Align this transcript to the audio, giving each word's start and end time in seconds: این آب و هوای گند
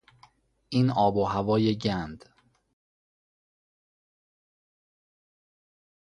این 0.69 0.89
آب 0.91 1.15
و 1.17 1.25
هوای 1.25 1.75
گند 1.77 2.25